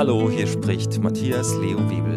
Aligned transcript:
Hallo, 0.00 0.30
hier 0.30 0.46
spricht 0.46 0.98
Matthias 1.02 1.54
Leo 1.56 1.78
Wiebel 1.90 2.16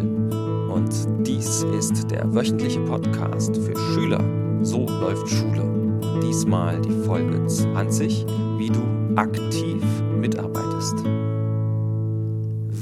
und 0.70 0.88
dies 1.26 1.64
ist 1.64 2.10
der 2.10 2.34
wöchentliche 2.34 2.80
Podcast 2.80 3.54
für 3.56 3.76
Schüler. 3.76 4.24
So 4.64 4.86
läuft 4.86 5.28
Schule. 5.28 6.00
Diesmal 6.22 6.80
die 6.80 7.04
Folge 7.04 7.46
20, 7.46 8.24
wie 8.56 8.70
du 8.70 8.80
aktiv 9.16 9.84
mitarbeitest. 10.16 10.94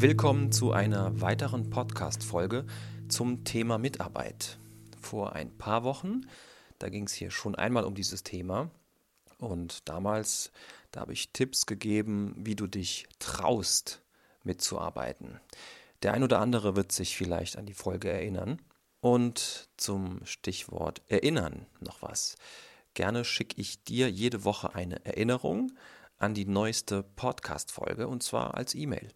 Willkommen 0.00 0.52
zu 0.52 0.70
einer 0.70 1.20
weiteren 1.20 1.68
Podcast-Folge 1.68 2.64
zum 3.08 3.42
Thema 3.42 3.78
Mitarbeit. 3.78 4.60
Vor 5.00 5.32
ein 5.32 5.50
paar 5.58 5.82
Wochen, 5.82 6.28
da 6.78 6.90
ging 6.90 7.06
es 7.06 7.12
hier 7.12 7.32
schon 7.32 7.56
einmal 7.56 7.82
um 7.82 7.96
dieses 7.96 8.22
Thema 8.22 8.70
und 9.38 9.88
damals, 9.88 10.52
da 10.92 11.00
habe 11.00 11.12
ich 11.12 11.32
Tipps 11.32 11.66
gegeben, 11.66 12.36
wie 12.36 12.54
du 12.54 12.68
dich 12.68 13.08
traust, 13.18 14.01
mitzuarbeiten. 14.44 15.40
Der 16.02 16.14
ein 16.14 16.22
oder 16.22 16.38
andere 16.40 16.76
wird 16.76 16.92
sich 16.92 17.16
vielleicht 17.16 17.56
an 17.56 17.66
die 17.66 17.74
Folge 17.74 18.10
erinnern. 18.10 18.60
Und 19.00 19.68
zum 19.76 20.24
Stichwort 20.24 21.02
Erinnern 21.08 21.66
noch 21.80 22.02
was. 22.02 22.36
Gerne 22.94 23.24
schicke 23.24 23.60
ich 23.60 23.82
dir 23.82 24.08
jede 24.10 24.44
Woche 24.44 24.74
eine 24.74 25.04
Erinnerung 25.04 25.72
an 26.18 26.34
die 26.34 26.44
neueste 26.44 27.02
Podcast-Folge 27.02 28.06
und 28.06 28.22
zwar 28.22 28.54
als 28.54 28.76
E-Mail. 28.76 29.08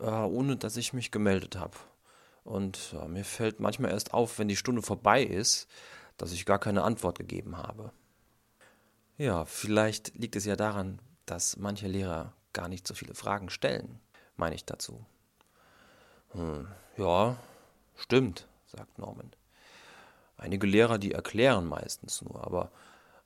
äh, 0.00 0.04
ohne 0.04 0.56
dass 0.56 0.76
ich 0.76 0.92
mich 0.92 1.10
gemeldet 1.10 1.56
habe. 1.56 1.76
Und 2.44 2.94
äh, 3.00 3.06
mir 3.06 3.24
fällt 3.24 3.60
manchmal 3.60 3.92
erst 3.92 4.14
auf, 4.14 4.38
wenn 4.38 4.48
die 4.48 4.56
Stunde 4.56 4.82
vorbei 4.82 5.22
ist, 5.22 5.68
dass 6.16 6.32
ich 6.32 6.46
gar 6.46 6.58
keine 6.58 6.82
Antwort 6.82 7.18
gegeben 7.18 7.56
habe. 7.56 7.92
Ja, 9.16 9.44
vielleicht 9.44 10.16
liegt 10.16 10.36
es 10.36 10.44
ja 10.46 10.56
daran, 10.56 11.00
dass 11.26 11.56
manche 11.56 11.86
Lehrer 11.86 12.32
gar 12.52 12.68
nicht 12.68 12.86
so 12.86 12.94
viele 12.94 13.14
Fragen 13.14 13.50
stellen, 13.50 14.00
meine 14.36 14.54
ich 14.54 14.64
dazu. 14.64 15.04
Hm, 16.32 16.68
ja, 16.96 17.36
stimmt, 17.96 18.48
sagt 18.66 18.98
Norman. 18.98 19.30
Einige 20.40 20.66
Lehrer, 20.66 20.96
die 20.96 21.12
erklären 21.12 21.66
meistens 21.66 22.22
nur, 22.22 22.42
aber 22.42 22.72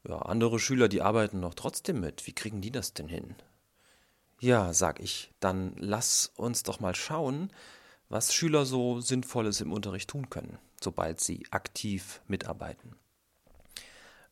ja, 0.03 0.19
andere 0.19 0.59
Schüler, 0.59 0.89
die 0.89 1.01
arbeiten 1.01 1.39
noch 1.39 1.55
trotzdem 1.55 2.01
mit. 2.01 2.27
Wie 2.27 2.33
kriegen 2.33 2.61
die 2.61 2.73
das 2.73 2.93
denn 2.93 3.07
hin? 3.07 3.37
Ja, 4.41 4.73
sag 4.73 4.99
ich, 4.99 5.33
dann 5.39 5.77
lass 5.79 6.33
uns 6.37 6.65
doch 6.65 6.81
mal 6.81 6.97
schauen, 6.97 7.53
was 8.09 8.35
Schüler 8.35 8.67
so 8.67 9.01
Sinnvolles 9.01 9.61
im 9.61 9.73
Unterricht 9.73 10.11
tun 10.11 10.29
können, 10.29 10.59
sobald 10.83 11.21
sie 11.21 11.47
aktiv 11.53 12.21
mitarbeiten. 12.27 12.97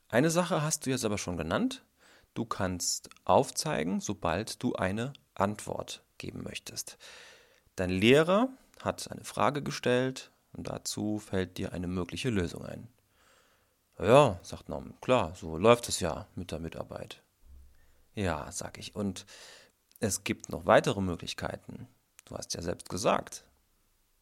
Eine 0.08 0.30
Sache 0.30 0.62
hast 0.62 0.84
du 0.84 0.90
jetzt 0.90 1.04
aber 1.04 1.18
schon 1.18 1.36
genannt. 1.36 1.84
Du 2.34 2.44
kannst 2.44 3.10
aufzeigen, 3.24 4.00
sobald 4.00 4.60
du 4.60 4.74
eine 4.74 5.12
Antwort 5.34 6.02
geben 6.18 6.42
möchtest. 6.42 6.98
Dein 7.76 7.90
Lehrer 7.90 8.48
hat 8.82 9.08
eine 9.12 9.22
Frage 9.22 9.62
gestellt 9.62 10.31
und 10.52 10.68
dazu 10.68 11.18
fällt 11.18 11.58
dir 11.58 11.72
eine 11.72 11.88
mögliche 11.88 12.30
Lösung 12.30 12.64
ein. 12.64 12.88
Ja, 13.98 14.38
sagt 14.42 14.68
Norman, 14.68 15.00
klar, 15.00 15.34
so 15.34 15.56
läuft 15.56 15.88
es 15.88 16.00
ja 16.00 16.26
mit 16.34 16.50
der 16.50 16.58
Mitarbeit. 16.58 17.22
Ja, 18.14 18.50
sag 18.50 18.78
ich, 18.78 18.94
und 18.94 19.26
es 20.00 20.24
gibt 20.24 20.48
noch 20.48 20.66
weitere 20.66 21.00
Möglichkeiten. 21.00 21.88
Du 22.24 22.36
hast 22.36 22.54
ja 22.54 22.62
selbst 22.62 22.88
gesagt, 22.88 23.44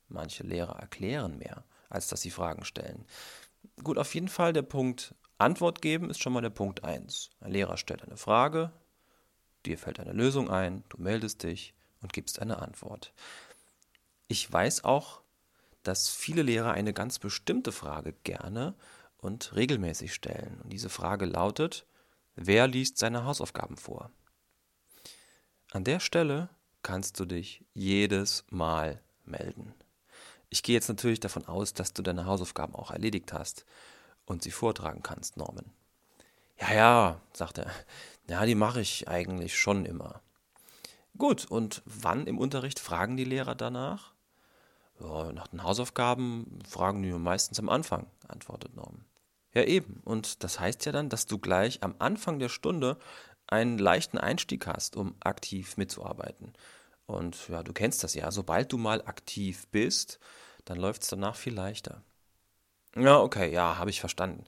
manche 0.09 0.43
Lehrer 0.43 0.79
erklären 0.79 1.39
mehr, 1.39 1.65
als 1.89 2.09
dass 2.09 2.21
sie 2.21 2.31
Fragen 2.31 2.65
stellen. 2.65 3.07
Gut, 3.83 3.99
auf 3.99 4.15
jeden 4.15 4.29
Fall 4.29 4.53
der 4.53 4.63
Punkt 4.63 5.15
Antwort 5.39 5.81
geben 5.81 6.11
ist 6.11 6.23
schon 6.23 6.35
mal 6.35 6.43
der 6.43 6.51
Punkt 6.51 6.85
1. 6.85 7.31
Ein 7.41 7.53
Lehrer 7.53 7.79
stellt 7.79 8.03
eine 8.03 8.19
Frage, 8.19 8.73
dir 9.65 9.79
fällt 9.79 9.99
eine 9.99 10.13
Lösung 10.13 10.51
ein, 10.51 10.85
du 10.91 11.01
meldest 11.01 11.43
dich 11.43 11.75
und 12.03 12.13
gibst 12.13 12.41
eine 12.41 12.59
Antwort. 12.59 13.15
Ich 14.29 14.51
weiß 14.53 14.85
auch, 14.85 15.23
dass 15.83 16.09
viele 16.09 16.43
Lehrer 16.43 16.73
eine 16.73 16.93
ganz 16.93 17.19
bestimmte 17.19 17.73
Frage 17.73 18.15
gerne 18.25 18.75
und 19.19 19.55
regelmäßig 19.55 20.15
stellen. 20.15 20.61
Und 20.63 20.73
diese 20.73 20.89
Frage 20.89 21.27
lautet, 21.27 21.87
wer 22.35 22.67
liest 22.67 22.99
seine 22.99 23.25
Hausaufgaben 23.25 23.77
vor? 23.77 24.11
An 25.73 25.85
der 25.85 26.01
Stelle 26.01 26.49
kannst 26.83 27.21
du 27.21 27.25
dich 27.25 27.65
jedes 27.75 28.45
Mal 28.51 29.01
melden. 29.25 29.75
Ich 30.49 30.63
gehe 30.63 30.75
jetzt 30.75 30.89
natürlich 30.89 31.21
davon 31.21 31.47
aus, 31.47 31.75
dass 31.75 31.93
du 31.93 32.03
deine 32.03 32.27
Hausaufgaben 32.27 32.75
auch 32.75 32.91
erledigt 32.91 33.33
hast 33.33 33.65
und 34.25 34.43
sie 34.43 34.51
vortragen 34.51 35.03
kannst, 35.03 35.37
Norman. 35.37 35.71
Ja, 36.61 36.73
ja, 36.75 37.21
sagt 37.33 37.59
er. 37.59 37.71
Ja, 38.29 38.45
die 38.45 38.55
mache 38.55 38.81
ich 38.81 39.09
eigentlich 39.09 39.59
schon 39.59 39.87
immer. 39.87 40.21
Gut, 41.17 41.47
und 41.47 41.83
wann 41.85 42.27
im 42.27 42.39
Unterricht 42.39 42.79
fragen 42.79 43.17
die 43.17 43.25
Lehrer 43.25 43.55
danach? 43.55 44.13
Ja, 45.00 45.33
nach 45.33 45.49
den 45.49 45.62
Hausaufgaben 45.62 46.59
fragen 46.69 47.03
die 47.03 47.12
meistens 47.12 47.59
am 47.59 47.69
Anfang, 47.69 48.06
antwortet 48.28 48.77
Norm. 48.77 49.05
Ja, 49.53 49.65
eben. 49.65 50.00
Und 50.05 50.44
das 50.44 50.61
heißt 50.61 50.84
ja 50.87 50.93
dann, 50.93 51.09
dass 51.09 51.27
du 51.27 51.38
gleich 51.38 51.83
am 51.83 51.94
Anfang 51.99 52.38
der 52.38 52.49
Stunde 52.49 52.99
einen 53.47 53.78
leichten 53.78 54.19
Einstieg 54.19 54.66
hast, 54.66 54.97
um 54.97 55.16
aktiv 55.21 55.77
mitzuarbeiten. 55.77 56.53
Und 57.06 57.49
ja, 57.49 57.62
du 57.62 57.72
kennst 57.72 58.05
das 58.05 58.15
ja. 58.15 58.31
Sobald 58.31 58.72
du 58.72 58.78
mal 58.78 59.03
aktiv 59.03 59.66
bist, 59.69 60.21
dann 60.65 60.78
läuft 60.78 61.03
es 61.03 61.09
danach 61.09 61.34
viel 61.34 61.55
leichter. 61.55 62.03
Ja, 62.94 63.19
okay, 63.19 63.53
ja, 63.53 63.78
habe 63.78 63.91
ich 63.91 64.00
verstanden. 64.00 64.44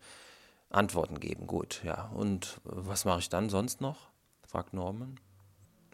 Antworten 0.71 1.21
geben, 1.21 1.47
gut, 1.47 1.83
ja. 1.85 2.11
Und 2.15 2.61
was 2.65 3.05
mache 3.05 3.19
ich 3.19 3.29
dann 3.29 3.51
sonst 3.51 3.81
noch? 3.81 4.11
fragt 4.47 4.73
Norman. 4.75 5.19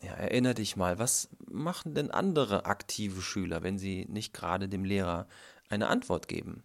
Ja, 0.02 0.12
erinnere 0.12 0.54
dich 0.54 0.76
mal, 0.76 0.98
was 0.98 1.28
machen 1.50 1.94
denn 1.94 2.10
andere 2.10 2.66
aktive 2.66 3.20
Schüler, 3.20 3.62
wenn 3.62 3.78
sie 3.78 4.06
nicht 4.08 4.32
gerade 4.32 4.68
dem 4.68 4.84
Lehrer 4.84 5.26
eine 5.68 5.88
Antwort 5.88 6.28
geben? 6.28 6.62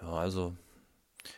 Ja, 0.00 0.08
also 0.14 0.56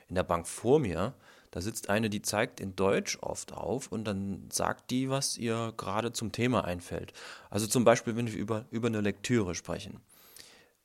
in 0.08 0.14
der 0.14 0.22
Bank 0.22 0.48
vor 0.48 0.78
mir, 0.78 1.14
da 1.50 1.60
sitzt 1.60 1.90
eine, 1.90 2.08
die 2.08 2.22
zeigt 2.22 2.60
in 2.60 2.74
Deutsch 2.74 3.18
oft 3.20 3.52
auf 3.52 3.92
und 3.92 4.04
dann 4.04 4.48
sagt 4.50 4.90
die, 4.90 5.10
was 5.10 5.36
ihr 5.36 5.74
gerade 5.76 6.12
zum 6.12 6.32
Thema 6.32 6.64
einfällt. 6.64 7.12
Also 7.50 7.66
zum 7.66 7.84
Beispiel, 7.84 8.16
wenn 8.16 8.26
wir 8.26 8.38
über, 8.38 8.64
über 8.70 8.88
eine 8.88 9.02
Lektüre 9.02 9.54
sprechen. 9.54 10.00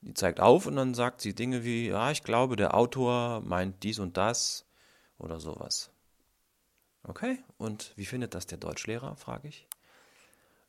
Die 0.01 0.13
zeigt 0.13 0.39
auf 0.39 0.65
und 0.65 0.75
dann 0.75 0.93
sagt 0.93 1.21
sie 1.21 1.33
Dinge 1.33 1.63
wie, 1.63 1.87
ja, 1.87 2.11
ich 2.11 2.23
glaube, 2.23 2.55
der 2.55 2.75
Autor 2.75 3.41
meint 3.41 3.83
dies 3.83 3.99
und 3.99 4.17
das 4.17 4.65
oder 5.17 5.39
sowas. 5.39 5.89
Okay, 7.03 7.39
und 7.57 7.93
wie 7.95 8.05
findet 8.05 8.33
das 8.33 8.45
der 8.45 8.57
Deutschlehrer, 8.57 9.15
frage 9.15 9.47
ich. 9.47 9.67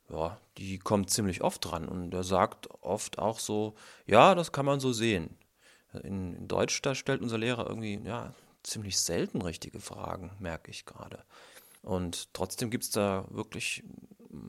Ja, 0.09 0.39
die 0.57 0.77
kommt 0.77 1.09
ziemlich 1.09 1.41
oft 1.41 1.63
dran 1.63 1.87
und 1.87 2.13
er 2.13 2.23
sagt 2.23 2.69
oft 2.81 3.19
auch 3.19 3.39
so, 3.39 3.75
ja, 4.05 4.35
das 4.35 4.51
kann 4.51 4.65
man 4.65 4.79
so 4.79 4.91
sehen. 4.91 5.37
In, 6.03 6.33
in 6.33 6.47
Deutsch, 6.47 6.81
da 6.81 6.95
stellt 6.95 7.21
unser 7.21 7.37
Lehrer 7.37 7.67
irgendwie, 7.67 7.99
ja, 8.03 8.33
ziemlich 8.63 8.99
selten 8.99 9.41
richtige 9.41 9.79
Fragen, 9.79 10.31
merke 10.39 10.71
ich 10.71 10.85
gerade. 10.85 11.23
Und 11.81 12.33
trotzdem 12.33 12.69
gibt 12.69 12.83
es 12.83 12.89
da 12.91 13.25
wirklich 13.29 13.83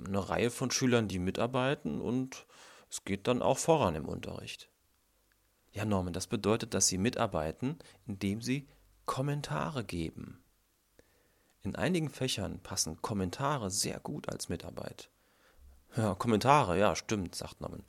eine 0.07 0.29
Reihe 0.29 0.51
von 0.51 0.71
Schülern, 0.71 1.09
die 1.09 1.19
mitarbeiten 1.19 2.01
und 2.01 2.47
es 2.91 3.05
geht 3.05 3.27
dann 3.27 3.43
auch 3.43 3.59
voran 3.59 3.95
im 3.95 4.07
Unterricht. 4.07 4.69
Ja, 5.73 5.85
Norman, 5.85 6.13
das 6.13 6.27
bedeutet, 6.27 6.75
dass 6.75 6.89
sie 6.89 6.99
mitarbeiten, 6.99 7.79
indem 8.07 8.43
sie 8.43 8.69
Kommentare 9.07 9.85
geben. 9.85 10.42
In 11.63 11.77
einigen 11.77 12.09
Fächern 12.09 12.59
passen 12.61 13.01
Kommentare 13.03 13.71
sehr 13.71 14.01
gut 14.01 14.29
als 14.29 14.49
Mitarbeit. 14.49 15.11
Ja, 15.97 16.15
Kommentare, 16.15 16.79
ja, 16.79 16.97
stimmt, 16.97 17.35
sagt 17.35 17.61
Norman. 17.61 17.85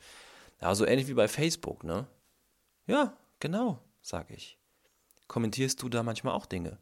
Ja, 0.62 0.76
so 0.76 0.86
ähnlich 0.86 1.08
wie 1.08 1.14
bei 1.14 1.28
Facebook, 1.28 1.84
ne? 1.84 2.08
Ja, 2.86 3.18
genau, 3.40 3.80
sage 4.02 4.36
ich. 4.36 4.60
Kommentierst 5.28 5.82
du 5.82 5.90
da 5.90 6.04
manchmal 6.04 6.34
auch 6.34 6.46
Dinge? 6.46 6.78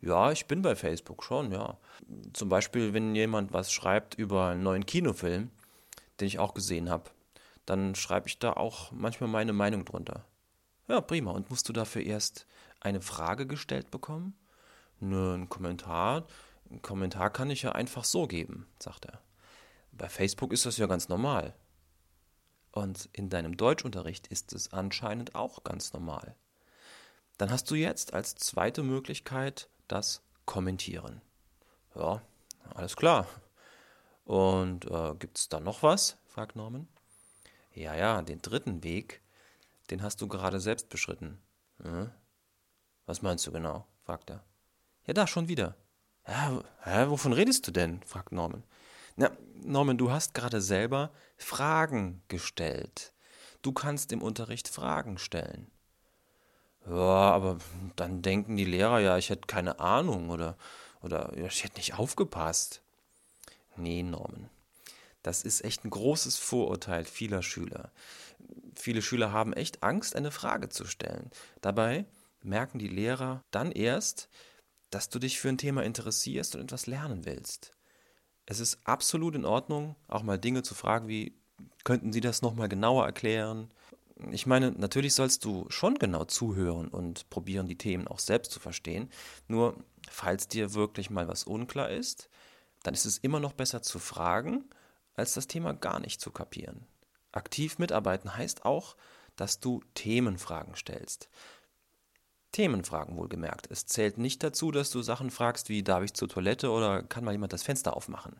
Ja, 0.00 0.32
ich 0.32 0.46
bin 0.46 0.62
bei 0.62 0.74
Facebook 0.74 1.22
schon, 1.22 1.52
ja. 1.52 1.78
Zum 2.32 2.48
Beispiel, 2.48 2.92
wenn 2.92 3.14
jemand 3.14 3.52
was 3.52 3.72
schreibt 3.72 4.14
über 4.14 4.48
einen 4.48 4.62
neuen 4.62 4.84
Kinofilm, 4.84 5.50
den 6.20 6.26
ich 6.26 6.40
auch 6.40 6.54
gesehen 6.54 6.90
habe, 6.90 7.10
dann 7.64 7.94
schreibe 7.94 8.28
ich 8.28 8.38
da 8.38 8.52
auch 8.52 8.90
manchmal 8.90 9.30
meine 9.30 9.52
Meinung 9.52 9.84
drunter. 9.84 10.26
Ja, 10.88 11.00
prima. 11.00 11.30
Und 11.30 11.50
musst 11.50 11.68
du 11.68 11.72
dafür 11.72 12.02
erst 12.02 12.46
eine 12.80 13.00
Frage 13.00 13.46
gestellt 13.46 13.90
bekommen? 13.90 14.34
Nö, 15.02 15.34
ein 15.34 15.48
Kommentar. 15.48 16.28
Ein 16.70 16.80
Kommentar 16.80 17.30
kann 17.30 17.50
ich 17.50 17.62
ja 17.62 17.72
einfach 17.72 18.04
so 18.04 18.28
geben, 18.28 18.68
sagt 18.78 19.06
er. 19.06 19.20
Bei 19.90 20.08
Facebook 20.08 20.52
ist 20.52 20.64
das 20.64 20.76
ja 20.76 20.86
ganz 20.86 21.08
normal. 21.08 21.56
Und 22.70 23.08
in 23.12 23.28
deinem 23.28 23.56
Deutschunterricht 23.56 24.28
ist 24.28 24.52
es 24.52 24.72
anscheinend 24.72 25.34
auch 25.34 25.64
ganz 25.64 25.92
normal. 25.92 26.36
Dann 27.36 27.50
hast 27.50 27.68
du 27.72 27.74
jetzt 27.74 28.14
als 28.14 28.36
zweite 28.36 28.84
Möglichkeit 28.84 29.68
das 29.88 30.22
Kommentieren. 30.46 31.20
Ja, 31.96 32.22
alles 32.72 32.94
klar. 32.94 33.26
Und 34.24 34.84
äh, 34.88 35.16
gibt 35.16 35.36
es 35.36 35.48
da 35.48 35.58
noch 35.58 35.82
was? 35.82 36.16
fragt 36.26 36.54
Norman. 36.54 36.86
Ja, 37.74 37.96
ja, 37.96 38.22
den 38.22 38.40
dritten 38.40 38.84
Weg, 38.84 39.20
den 39.90 40.00
hast 40.00 40.20
du 40.20 40.28
gerade 40.28 40.60
selbst 40.60 40.90
beschritten. 40.90 41.42
Hm? 41.82 42.12
Was 43.06 43.20
meinst 43.20 43.44
du 43.48 43.50
genau? 43.50 43.84
fragt 44.04 44.30
er. 44.30 44.44
Ja, 45.06 45.14
da 45.14 45.26
schon 45.26 45.48
wieder. 45.48 45.76
Ja, 46.26 46.62
hä, 46.82 47.06
wovon 47.08 47.32
redest 47.32 47.66
du 47.66 47.72
denn? 47.72 48.02
fragt 48.04 48.32
Norman. 48.32 48.62
Na, 49.16 49.30
Norman, 49.64 49.98
du 49.98 50.10
hast 50.10 50.34
gerade 50.34 50.60
selber 50.60 51.10
Fragen 51.36 52.22
gestellt. 52.28 53.12
Du 53.62 53.72
kannst 53.72 54.12
im 54.12 54.22
Unterricht 54.22 54.68
Fragen 54.68 55.18
stellen. 55.18 55.70
Ja, 56.86 56.94
aber 56.94 57.58
dann 57.96 58.22
denken 58.22 58.56
die 58.56 58.64
Lehrer 58.64 58.98
ja, 59.00 59.16
ich 59.18 59.30
hätte 59.30 59.46
keine 59.46 59.78
Ahnung 59.78 60.30
oder, 60.30 60.56
oder 61.00 61.32
ich 61.36 61.62
hätte 61.62 61.76
nicht 61.76 61.94
aufgepasst. 61.94 62.82
Nee, 63.76 64.02
Norman. 64.02 64.50
Das 65.22 65.42
ist 65.42 65.64
echt 65.64 65.84
ein 65.84 65.90
großes 65.90 66.36
Vorurteil 66.38 67.04
vieler 67.04 67.42
Schüler. 67.42 67.92
Viele 68.74 69.02
Schüler 69.02 69.30
haben 69.30 69.52
echt 69.52 69.82
Angst, 69.82 70.16
eine 70.16 70.32
Frage 70.32 70.68
zu 70.68 70.84
stellen. 70.84 71.30
Dabei 71.60 72.06
merken 72.42 72.78
die 72.78 72.88
Lehrer 72.88 73.44
dann 73.52 73.70
erst, 73.70 74.28
dass 74.92 75.08
du 75.08 75.18
dich 75.18 75.40
für 75.40 75.48
ein 75.48 75.58
Thema 75.58 75.82
interessierst 75.82 76.54
und 76.54 76.62
etwas 76.62 76.86
lernen 76.86 77.24
willst. 77.24 77.72
Es 78.46 78.60
ist 78.60 78.78
absolut 78.84 79.34
in 79.34 79.44
Ordnung, 79.44 79.96
auch 80.06 80.22
mal 80.22 80.38
Dinge 80.38 80.62
zu 80.62 80.74
fragen 80.74 81.08
wie, 81.08 81.34
könnten 81.84 82.12
Sie 82.12 82.20
das 82.20 82.42
nochmal 82.42 82.68
genauer 82.68 83.04
erklären? 83.04 83.70
ich 84.30 84.46
meine, 84.46 84.70
natürlich 84.72 85.14
sollst 85.14 85.44
du 85.44 85.66
schon 85.68 85.96
genau 85.96 86.24
zuhören 86.24 86.88
und 86.88 87.28
probieren, 87.30 87.66
die 87.66 87.78
Themen 87.78 88.06
auch 88.06 88.18
selbst 88.18 88.52
zu 88.52 88.60
verstehen. 88.60 89.10
Nur, 89.48 89.82
falls 90.08 90.48
dir 90.48 90.74
wirklich 90.74 91.10
mal 91.10 91.28
was 91.28 91.44
unklar 91.44 91.90
ist, 91.90 92.28
dann 92.82 92.94
ist 92.94 93.04
es 93.04 93.18
immer 93.18 93.40
noch 93.40 93.52
besser 93.52 93.82
zu 93.82 93.98
fragen, 93.98 94.64
als 95.14 95.34
das 95.34 95.46
Thema 95.46 95.72
gar 95.72 96.00
nicht 96.00 96.20
zu 96.20 96.30
kapieren. 96.30 96.86
Aktiv 97.32 97.78
mitarbeiten 97.78 98.36
heißt 98.36 98.64
auch, 98.64 98.96
dass 99.36 99.60
du 99.60 99.82
Themenfragen 99.94 100.76
stellst. 100.76 101.28
Themenfragen 102.52 103.16
wohlgemerkt. 103.16 103.70
Es 103.70 103.86
zählt 103.86 104.18
nicht 104.18 104.42
dazu, 104.42 104.70
dass 104.70 104.90
du 104.90 105.02
Sachen 105.02 105.30
fragst 105.30 105.68
wie 105.68 105.82
darf 105.82 106.04
ich 106.04 106.14
zur 106.14 106.28
Toilette 106.28 106.70
oder 106.70 107.02
kann 107.02 107.24
mal 107.24 107.32
jemand 107.32 107.52
das 107.52 107.62
Fenster 107.62 107.96
aufmachen. 107.96 108.36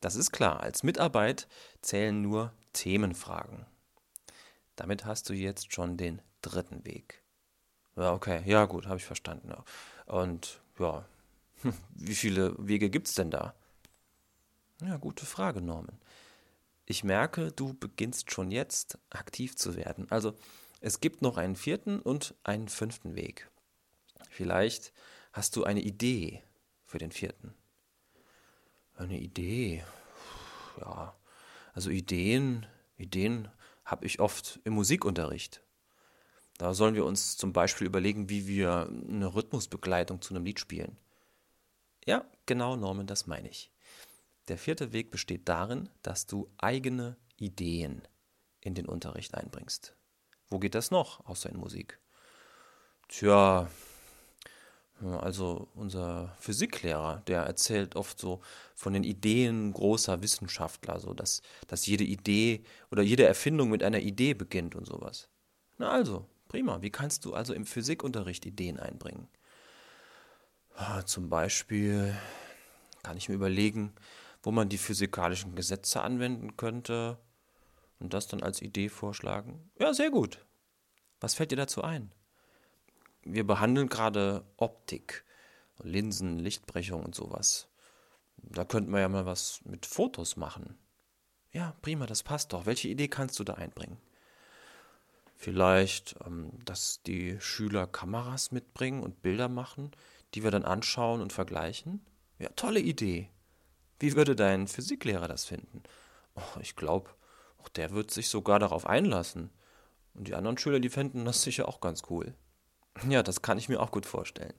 Das 0.00 0.16
ist 0.16 0.32
klar, 0.32 0.60
als 0.60 0.82
Mitarbeit 0.82 1.48
zählen 1.80 2.20
nur 2.20 2.52
Themenfragen. 2.72 3.66
Damit 4.76 5.04
hast 5.04 5.28
du 5.28 5.34
jetzt 5.34 5.72
schon 5.72 5.96
den 5.96 6.20
dritten 6.42 6.84
Weg. 6.84 7.22
Ja, 7.96 8.12
okay, 8.12 8.42
ja 8.46 8.64
gut, 8.64 8.86
habe 8.86 8.96
ich 8.96 9.04
verstanden. 9.04 9.52
Und 10.06 10.60
ja, 10.78 11.04
wie 11.94 12.14
viele 12.14 12.54
Wege 12.58 12.90
gibt 12.90 13.08
es 13.08 13.14
denn 13.14 13.30
da? 13.30 13.54
Ja, 14.80 14.96
gute 14.96 15.26
Frage, 15.26 15.60
Norman. 15.60 15.98
Ich 16.86 17.04
merke, 17.04 17.52
du 17.52 17.74
beginnst 17.74 18.32
schon 18.32 18.50
jetzt 18.50 18.98
aktiv 19.10 19.56
zu 19.56 19.76
werden. 19.76 20.10
Also 20.10 20.34
es 20.82 20.98
gibt 20.98 21.22
noch 21.22 21.36
einen 21.36 21.54
vierten 21.54 22.00
und 22.00 22.34
einen 22.42 22.66
fünften 22.66 23.14
Weg. 23.14 23.48
Vielleicht 24.28 24.92
hast 25.32 25.54
du 25.54 25.62
eine 25.62 25.80
Idee 25.80 26.42
für 26.84 26.98
den 26.98 27.12
vierten. 27.12 27.54
Eine 28.96 29.20
Idee. 29.20 29.84
Ja, 30.80 31.16
also 31.72 31.88
Ideen, 31.88 32.66
Ideen 32.96 33.48
habe 33.84 34.06
ich 34.06 34.18
oft 34.18 34.60
im 34.64 34.74
Musikunterricht. 34.74 35.62
Da 36.58 36.74
sollen 36.74 36.96
wir 36.96 37.04
uns 37.04 37.36
zum 37.36 37.52
Beispiel 37.52 37.86
überlegen, 37.86 38.28
wie 38.28 38.48
wir 38.48 38.88
eine 39.08 39.34
Rhythmusbegleitung 39.34 40.20
zu 40.20 40.34
einem 40.34 40.44
Lied 40.44 40.58
spielen. 40.58 40.98
Ja, 42.04 42.26
genau, 42.44 42.74
Norman, 42.74 43.06
das 43.06 43.28
meine 43.28 43.48
ich. 43.48 43.70
Der 44.48 44.58
vierte 44.58 44.92
Weg 44.92 45.12
besteht 45.12 45.48
darin, 45.48 45.88
dass 46.02 46.26
du 46.26 46.50
eigene 46.58 47.16
Ideen 47.36 48.02
in 48.60 48.74
den 48.74 48.86
Unterricht 48.86 49.34
einbringst. 49.34 49.96
Wo 50.52 50.58
geht 50.58 50.74
das 50.74 50.90
noch, 50.90 51.24
außer 51.24 51.48
in 51.48 51.56
Musik? 51.56 51.98
Tja, 53.08 53.68
also 55.00 55.68
unser 55.74 56.36
Physiklehrer, 56.38 57.22
der 57.26 57.42
erzählt 57.42 57.96
oft 57.96 58.20
so 58.20 58.42
von 58.74 58.92
den 58.92 59.02
Ideen 59.02 59.72
großer 59.72 60.22
Wissenschaftler, 60.22 61.00
so 61.00 61.14
dass, 61.14 61.40
dass 61.68 61.86
jede 61.86 62.04
Idee 62.04 62.64
oder 62.90 63.02
jede 63.02 63.24
Erfindung 63.24 63.70
mit 63.70 63.82
einer 63.82 64.00
Idee 64.00 64.34
beginnt 64.34 64.74
und 64.74 64.86
sowas. 64.86 65.28
Na 65.78 65.90
also, 65.90 66.26
prima. 66.48 66.82
Wie 66.82 66.90
kannst 66.90 67.24
du 67.24 67.32
also 67.32 67.54
im 67.54 67.64
Physikunterricht 67.64 68.44
Ideen 68.44 68.78
einbringen? 68.78 69.28
Zum 71.06 71.30
Beispiel 71.30 72.14
kann 73.02 73.16
ich 73.16 73.30
mir 73.30 73.36
überlegen, 73.36 73.94
wo 74.42 74.50
man 74.50 74.68
die 74.68 74.78
physikalischen 74.78 75.54
Gesetze 75.54 76.02
anwenden 76.02 76.58
könnte 76.58 77.18
und 78.02 78.12
das 78.12 78.26
dann 78.26 78.42
als 78.42 78.60
Idee 78.60 78.88
vorschlagen. 78.88 79.70
Ja, 79.78 79.94
sehr 79.94 80.10
gut. 80.10 80.44
Was 81.20 81.34
fällt 81.34 81.52
dir 81.52 81.56
dazu 81.56 81.82
ein? 81.82 82.12
wir 83.24 83.46
behandeln 83.46 83.88
gerade 83.88 84.44
Optik, 84.56 85.24
Linsen, 85.82 86.38
Lichtbrechung 86.38 87.04
und 87.04 87.14
sowas. 87.14 87.68
Da 88.36 88.64
könnten 88.64 88.92
wir 88.92 89.00
ja 89.00 89.08
mal 89.08 89.26
was 89.26 89.60
mit 89.64 89.86
Fotos 89.86 90.36
machen. 90.36 90.78
Ja, 91.52 91.76
prima, 91.82 92.06
das 92.06 92.22
passt 92.22 92.52
doch. 92.52 92.66
Welche 92.66 92.88
Idee 92.88 93.08
kannst 93.08 93.38
du 93.38 93.44
da 93.44 93.54
einbringen? 93.54 93.98
Vielleicht, 95.36 96.16
ähm, 96.24 96.52
dass 96.64 97.02
die 97.02 97.38
Schüler 97.40 97.86
Kameras 97.86 98.52
mitbringen 98.52 99.02
und 99.02 99.22
Bilder 99.22 99.48
machen, 99.48 99.90
die 100.34 100.44
wir 100.44 100.50
dann 100.50 100.64
anschauen 100.64 101.20
und 101.20 101.32
vergleichen? 101.32 102.04
Ja, 102.38 102.48
tolle 102.50 102.80
Idee. 102.80 103.28
Wie 103.98 104.16
würde 104.16 104.34
dein 104.34 104.66
Physiklehrer 104.66 105.28
das 105.28 105.44
finden? 105.44 105.82
Oh, 106.34 106.60
ich 106.60 106.74
glaube, 106.74 107.10
der 107.68 107.92
wird 107.92 108.10
sich 108.10 108.28
sogar 108.28 108.58
darauf 108.58 108.86
einlassen. 108.86 109.50
Und 110.14 110.28
die 110.28 110.34
anderen 110.34 110.58
Schüler, 110.58 110.80
die 110.80 110.90
fänden 110.90 111.24
das 111.24 111.42
sicher 111.42 111.68
auch 111.68 111.80
ganz 111.80 112.02
cool. 112.10 112.34
Ja, 113.08 113.22
das 113.22 113.42
kann 113.42 113.58
ich 113.58 113.68
mir 113.68 113.80
auch 113.80 113.90
gut 113.90 114.06
vorstellen. 114.06 114.54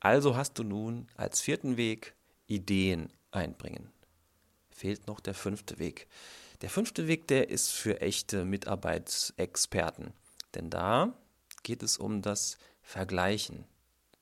Also 0.00 0.36
hast 0.36 0.58
du 0.58 0.62
nun 0.62 1.08
als 1.16 1.40
vierten 1.40 1.76
Weg 1.76 2.14
Ideen 2.46 3.12
einbringen. 3.30 3.90
Fehlt 4.70 5.06
noch 5.06 5.20
der 5.20 5.34
fünfte 5.34 5.78
Weg. 5.78 6.06
Der 6.60 6.70
fünfte 6.70 7.08
Weg, 7.08 7.26
der 7.28 7.50
ist 7.50 7.72
für 7.72 8.00
echte 8.00 8.44
Mitarbeitsexperten. 8.44 10.12
Denn 10.54 10.70
da 10.70 11.14
geht 11.62 11.82
es 11.82 11.98
um 11.98 12.22
das 12.22 12.58
Vergleichen. 12.82 13.64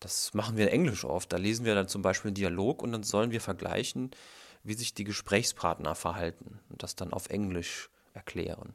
Das 0.00 0.34
machen 0.34 0.56
wir 0.56 0.66
in 0.66 0.72
Englisch 0.72 1.04
oft. 1.04 1.32
Da 1.32 1.36
lesen 1.36 1.64
wir 1.64 1.74
dann 1.74 1.88
zum 1.88 2.02
Beispiel 2.02 2.30
einen 2.30 2.36
Dialog 2.36 2.82
und 2.82 2.92
dann 2.92 3.02
sollen 3.02 3.30
wir 3.30 3.40
vergleichen, 3.40 4.10
wie 4.62 4.74
sich 4.74 4.94
die 4.94 5.04
Gesprächspartner 5.04 5.94
verhalten 5.94 6.60
und 6.68 6.82
das 6.82 6.96
dann 6.96 7.12
auf 7.12 7.28
Englisch 7.28 7.90
erklären. 8.12 8.74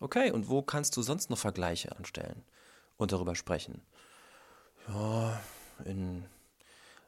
Okay, 0.00 0.30
und 0.30 0.48
wo 0.48 0.62
kannst 0.62 0.96
du 0.96 1.02
sonst 1.02 1.30
noch 1.30 1.38
Vergleiche 1.38 1.96
anstellen? 1.96 2.44
und 2.98 3.12
darüber 3.12 3.34
sprechen. 3.34 3.80
Ja, 4.88 5.40
in, 5.84 6.26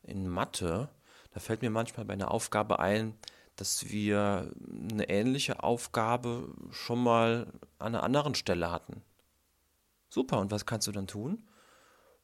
in 0.05 0.27
Mathe, 0.29 0.89
da 1.35 1.41
fällt 1.41 1.61
mir 1.61 1.71
manchmal 1.71 2.07
bei 2.07 2.15
einer 2.15 2.31
Aufgabe 2.31 2.79
ein, 2.79 3.15
dass 3.57 3.91
wir 3.91 4.51
eine 4.91 5.11
ähnliche 5.11 5.63
Aufgabe 5.63 6.55
schon 6.71 7.03
mal 7.03 7.53
an 7.79 7.95
einer 7.95 8.03
anderen 8.03 8.35
Stelle 8.35 8.71
hatten. 8.71 9.03
Super, 10.09 10.39
und 10.39 10.51
was 10.51 10.65
kannst 10.65 10.87
du 10.87 10.93
dann 10.93 11.07
tun? 11.07 11.47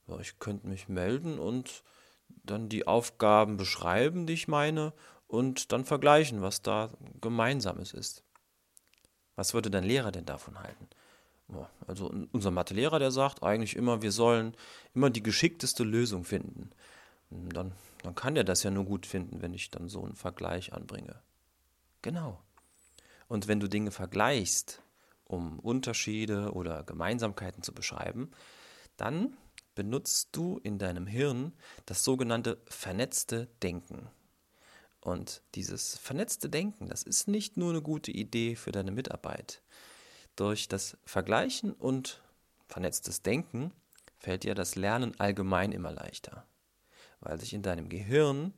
Ja, 0.06 0.18
ich 0.18 0.38
könnte 0.38 0.66
mich 0.66 0.88
melden 0.88 1.38
und 1.38 1.82
dann 2.28 2.68
die 2.68 2.86
Aufgaben 2.86 3.56
beschreiben, 3.56 4.26
die 4.26 4.32
ich 4.32 4.48
meine, 4.48 4.92
und 5.26 5.72
dann 5.72 5.84
vergleichen, 5.84 6.42
was 6.42 6.62
da 6.62 6.90
Gemeinsames 7.20 7.92
ist. 7.92 8.22
Was 9.36 9.54
würde 9.54 9.70
dein 9.70 9.84
Lehrer 9.84 10.10
denn 10.10 10.24
davon 10.24 10.58
halten? 10.58 10.88
Also 11.86 12.12
unser 12.32 12.50
Mathelehrer, 12.50 12.98
der 12.98 13.12
sagt 13.12 13.42
eigentlich 13.42 13.76
immer, 13.76 14.02
wir 14.02 14.10
sollen 14.10 14.56
immer 14.94 15.10
die 15.10 15.22
geschickteste 15.22 15.84
Lösung 15.84 16.24
finden. 16.24 16.70
Dann, 17.30 17.72
dann 18.02 18.14
kann 18.14 18.34
der 18.34 18.44
das 18.44 18.62
ja 18.62 18.70
nur 18.70 18.84
gut 18.84 19.06
finden, 19.06 19.42
wenn 19.42 19.54
ich 19.54 19.70
dann 19.70 19.88
so 19.88 20.02
einen 20.02 20.16
Vergleich 20.16 20.72
anbringe. 20.72 21.20
Genau. 22.02 22.40
Und 23.28 23.46
wenn 23.46 23.60
du 23.60 23.68
Dinge 23.68 23.90
vergleichst, 23.90 24.82
um 25.24 25.58
Unterschiede 25.60 26.52
oder 26.52 26.82
Gemeinsamkeiten 26.82 27.62
zu 27.62 27.72
beschreiben, 27.72 28.30
dann 28.96 29.36
benutzt 29.74 30.30
du 30.32 30.58
in 30.62 30.78
deinem 30.78 31.06
Hirn 31.06 31.52
das 31.84 32.02
sogenannte 32.02 32.58
vernetzte 32.66 33.48
Denken. 33.62 34.08
Und 35.06 35.40
dieses 35.54 35.96
vernetzte 35.98 36.50
Denken, 36.50 36.88
das 36.88 37.04
ist 37.04 37.28
nicht 37.28 37.56
nur 37.56 37.70
eine 37.70 37.80
gute 37.80 38.10
Idee 38.10 38.56
für 38.56 38.72
deine 38.72 38.90
Mitarbeit. 38.90 39.62
Durch 40.34 40.66
das 40.66 40.96
Vergleichen 41.04 41.72
und 41.72 42.20
vernetztes 42.66 43.22
Denken 43.22 43.70
fällt 44.18 44.42
dir 44.42 44.56
das 44.56 44.74
Lernen 44.74 45.14
allgemein 45.20 45.70
immer 45.70 45.92
leichter, 45.92 46.44
weil 47.20 47.38
sich 47.38 47.54
in 47.54 47.62
deinem 47.62 47.88
Gehirn 47.88 48.52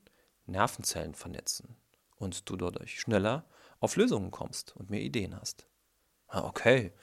Nervenzellen 0.46 1.14
vernetzen 1.14 1.76
und 2.16 2.48
du 2.48 2.56
dadurch 2.56 2.98
schneller 2.98 3.44
auf 3.78 3.96
Lösungen 3.96 4.30
kommst 4.30 4.74
und 4.74 4.88
mehr 4.88 5.02
Ideen 5.02 5.38
hast. 5.38 5.66
Ah, 6.28 6.44
okay, 6.44 6.94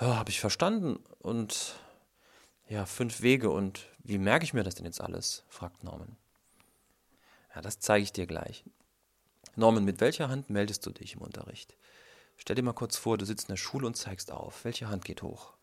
ja, 0.00 0.18
habe 0.18 0.30
ich 0.30 0.38
verstanden. 0.38 1.04
Und 1.18 1.74
ja, 2.68 2.86
fünf 2.86 3.22
Wege 3.22 3.50
und 3.50 3.88
wie 4.04 4.18
merke 4.18 4.44
ich 4.44 4.54
mir 4.54 4.62
das 4.62 4.76
denn 4.76 4.86
jetzt 4.86 5.00
alles? 5.00 5.42
fragt 5.48 5.82
Norman. 5.82 6.16
Ja, 7.56 7.62
das 7.62 7.80
zeige 7.80 8.02
ich 8.02 8.12
dir 8.12 8.26
gleich. 8.26 8.64
Norman, 9.54 9.82
mit 9.82 10.02
welcher 10.02 10.28
Hand 10.28 10.50
meldest 10.50 10.84
du 10.84 10.90
dich 10.90 11.14
im 11.14 11.22
Unterricht? 11.22 11.74
Stell 12.36 12.54
dir 12.54 12.62
mal 12.62 12.74
kurz 12.74 12.98
vor, 12.98 13.16
du 13.16 13.24
sitzt 13.24 13.48
in 13.48 13.54
der 13.54 13.56
Schule 13.56 13.86
und 13.86 13.96
zeigst 13.96 14.30
auf. 14.30 14.62
Welche 14.66 14.90
Hand 14.90 15.06
geht 15.06 15.22
hoch? 15.22 15.54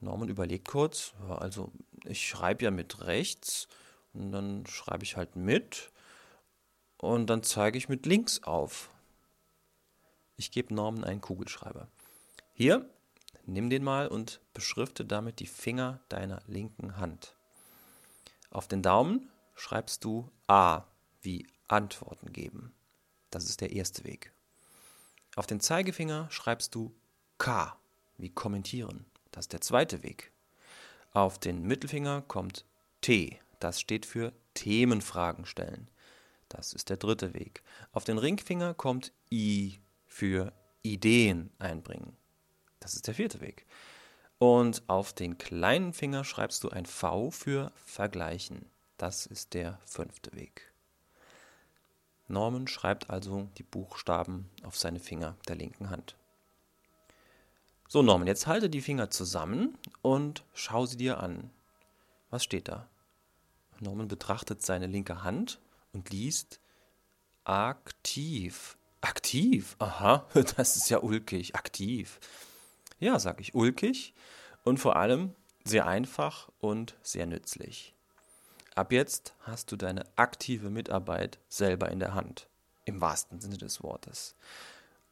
Norman 0.00 0.28
überlegt 0.28 0.68
kurz. 0.68 1.14
Also, 1.30 1.72
ich 2.04 2.28
schreibe 2.28 2.62
ja 2.62 2.70
mit 2.70 3.06
rechts 3.06 3.68
und 4.12 4.32
dann 4.32 4.66
schreibe 4.66 5.02
ich 5.02 5.16
halt 5.16 5.34
mit 5.34 5.90
und 6.98 7.28
dann 7.28 7.42
zeige 7.42 7.78
ich 7.78 7.88
mit 7.88 8.04
links 8.04 8.42
auf. 8.42 8.90
Ich 10.36 10.50
gebe 10.50 10.74
Norman 10.74 11.04
einen 11.04 11.22
Kugelschreiber. 11.22 11.88
Hier, 12.52 12.86
nimm 13.46 13.70
den 13.70 13.82
mal 13.82 14.08
und 14.08 14.42
beschrifte 14.52 15.06
damit 15.06 15.40
die 15.40 15.46
Finger 15.46 16.00
deiner 16.10 16.42
linken 16.46 16.98
Hand. 16.98 17.34
Auf 18.50 18.68
den 18.68 18.82
Daumen 18.82 19.30
schreibst 19.54 20.04
du 20.04 20.30
A 20.48 20.84
wie 21.22 21.46
Antworten 21.68 22.32
geben. 22.32 22.72
Das 23.30 23.44
ist 23.44 23.60
der 23.60 23.72
erste 23.72 24.04
Weg. 24.04 24.32
Auf 25.36 25.46
den 25.46 25.60
Zeigefinger 25.60 26.28
schreibst 26.30 26.74
du 26.74 26.94
K 27.38 27.76
wie 28.16 28.30
kommentieren. 28.30 29.04
Das 29.30 29.44
ist 29.44 29.52
der 29.52 29.60
zweite 29.60 30.02
Weg. 30.02 30.32
Auf 31.12 31.38
den 31.38 31.62
Mittelfinger 31.62 32.22
kommt 32.22 32.64
T. 33.00 33.38
Das 33.60 33.80
steht 33.80 34.06
für 34.06 34.32
Themenfragen 34.54 35.46
stellen. 35.46 35.88
Das 36.48 36.72
ist 36.72 36.90
der 36.90 36.96
dritte 36.96 37.34
Weg. 37.34 37.62
Auf 37.92 38.04
den 38.04 38.18
Ringfinger 38.18 38.74
kommt 38.74 39.12
I 39.30 39.78
für 40.06 40.52
Ideen 40.82 41.50
einbringen. 41.58 42.16
Das 42.80 42.94
ist 42.94 43.06
der 43.06 43.14
vierte 43.14 43.40
Weg. 43.40 43.66
Und 44.38 44.88
auf 44.88 45.12
den 45.12 45.36
kleinen 45.36 45.92
Finger 45.92 46.24
schreibst 46.24 46.64
du 46.64 46.70
ein 46.70 46.86
V 46.86 47.30
für 47.30 47.72
Vergleichen. 47.84 48.66
Das 48.96 49.26
ist 49.26 49.54
der 49.54 49.78
fünfte 49.84 50.32
Weg. 50.32 50.67
Norman 52.28 52.68
schreibt 52.68 53.10
also 53.10 53.48
die 53.56 53.62
Buchstaben 53.62 54.48
auf 54.62 54.76
seine 54.76 55.00
Finger 55.00 55.36
der 55.48 55.56
linken 55.56 55.90
Hand. 55.90 56.14
So, 57.88 58.02
Norman, 58.02 58.28
jetzt 58.28 58.46
halte 58.46 58.68
die 58.68 58.82
Finger 58.82 59.10
zusammen 59.10 59.76
und 60.02 60.44
schau 60.52 60.84
sie 60.84 60.98
dir 60.98 61.20
an. 61.20 61.50
Was 62.28 62.44
steht 62.44 62.68
da? 62.68 62.86
Norman 63.80 64.08
betrachtet 64.08 64.60
seine 64.60 64.86
linke 64.86 65.22
Hand 65.22 65.58
und 65.92 66.10
liest 66.10 66.60
aktiv. 67.44 68.76
Aktiv? 69.00 69.76
Aha, 69.78 70.26
das 70.56 70.76
ist 70.76 70.90
ja 70.90 70.98
ulkig. 70.98 71.54
Aktiv. 71.54 72.20
Ja, 72.98 73.18
sag 73.18 73.40
ich, 73.40 73.54
ulkig 73.54 74.12
und 74.64 74.78
vor 74.78 74.96
allem 74.96 75.34
sehr 75.64 75.86
einfach 75.86 76.50
und 76.58 76.96
sehr 77.02 77.26
nützlich. 77.26 77.94
Ab 78.78 78.92
jetzt 78.92 79.34
hast 79.40 79.72
du 79.72 79.76
deine 79.76 80.06
aktive 80.14 80.70
Mitarbeit 80.70 81.40
selber 81.48 81.90
in 81.90 81.98
der 81.98 82.14
Hand, 82.14 82.46
im 82.84 83.00
wahrsten 83.00 83.40
Sinne 83.40 83.58
des 83.58 83.82
Wortes. 83.82 84.36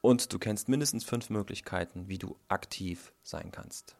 Und 0.00 0.32
du 0.32 0.38
kennst 0.38 0.68
mindestens 0.68 1.02
fünf 1.02 1.30
Möglichkeiten, 1.30 2.06
wie 2.06 2.18
du 2.18 2.36
aktiv 2.46 3.12
sein 3.24 3.50
kannst. 3.50 3.96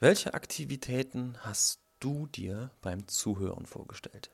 Welche 0.00 0.32
Aktivitäten 0.32 1.36
hast 1.40 1.80
du 2.00 2.28
dir 2.28 2.70
beim 2.80 3.06
Zuhören 3.08 3.66
vorgestellt? 3.66 4.30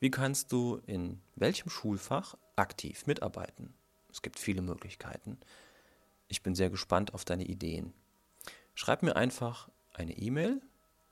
Wie 0.00 0.10
kannst 0.10 0.50
du 0.50 0.82
in 0.86 1.20
welchem 1.36 1.70
Schulfach 1.70 2.36
aktiv 2.56 3.06
mitarbeiten? 3.06 3.72
Es 4.10 4.20
gibt 4.20 4.40
viele 4.40 4.62
Möglichkeiten. 4.62 5.38
Ich 6.26 6.42
bin 6.42 6.56
sehr 6.56 6.70
gespannt 6.70 7.14
auf 7.14 7.24
deine 7.24 7.44
Ideen. 7.44 7.92
Schreib 8.74 9.04
mir 9.04 9.14
einfach 9.14 9.68
eine 9.92 10.18
E-Mail 10.18 10.60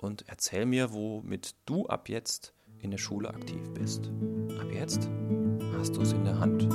und 0.02 0.25
erzähl 0.26 0.66
mir, 0.66 0.92
womit 0.92 1.54
du 1.64 1.87
ab 1.87 2.09
jetzt 2.09 2.52
in 2.80 2.90
der 2.90 2.99
Schule 2.99 3.30
aktiv 3.30 3.71
bist. 3.75 4.11
Ab 4.61 4.66
jetzt 4.73 5.09
hast 5.78 5.97
du 5.97 6.02
es 6.02 6.12
in 6.12 6.25
der 6.25 6.38
Hand. 6.38 6.68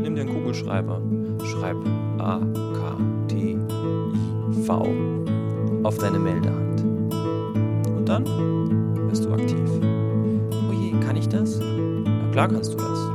Nimm 0.00 0.14
dir 0.14 0.22
einen 0.22 0.32
Kugelschreiber, 0.32 1.02
schreib 1.44 1.76
A, 2.18 2.38
K, 2.38 2.98
T, 3.28 3.52
I, 3.52 4.62
V 4.64 4.86
auf 5.82 5.98
deine 5.98 6.18
Meldehand. 6.18 6.82
Und 6.82 8.08
dann 8.08 8.24
bist 9.08 9.24
du 9.24 9.32
aktiv. 9.32 9.68
Oje, 10.68 10.98
kann 11.00 11.16
ich 11.16 11.28
das? 11.28 11.58
Na 11.58 12.30
klar 12.30 12.48
kannst 12.48 12.72
du 12.72 12.76
das. 12.76 13.05